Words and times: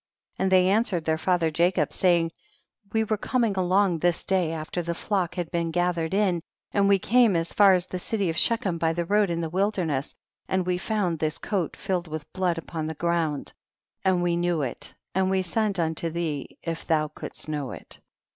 and 0.39 0.51
they 0.51 0.67
answered 0.67 1.05
their 1.05 1.15
father 1.19 1.51
Jacob, 1.51 1.93
saying, 1.93 2.31
we 2.91 3.03
were 3.03 3.19
coming 3.19 3.53
along 3.55 3.99
this 3.99 4.25
day 4.25 4.51
after 4.51 4.81
the 4.81 4.95
flock 4.95 5.35
had 5.35 5.51
been 5.51 5.69
gather 5.69 6.05
ed 6.05 6.13
in, 6.15 6.41
and 6.71 6.89
we 6.89 6.97
came 6.97 7.35
as 7.35 7.53
far 7.53 7.75
as 7.75 7.85
the 7.85 7.99
city 7.99 8.27
of 8.27 8.35
Shechem 8.35 8.79
by 8.79 8.93
the 8.93 9.05
road 9.05 9.29
in 9.29 9.41
the 9.41 9.47
wil 9.51 9.71
derness, 9.71 10.15
and 10.47 10.65
we 10.65 10.79
found 10.79 11.19
this 11.19 11.37
coat 11.37 11.77
filled 11.77 12.07
with 12.07 12.33
blood 12.33 12.57
upon 12.57 12.87
the 12.87 12.95
ground, 12.95 13.53
and 14.03 14.23
we 14.23 14.35
134 14.35 14.37
THE 14.41 14.69
BOOK 14.71 14.79
OF 14.79 14.81
JASHER. 14.81 15.21
knew 15.21 15.21
it 15.21 15.21
and 15.21 15.29
we 15.29 15.41
sent 15.43 15.79
unto 15.79 16.09
thee 16.09 16.57
if 16.63 16.87
thou 16.87 17.07
couldst 17.07 17.47
know 17.47 17.69
it. 17.69 17.99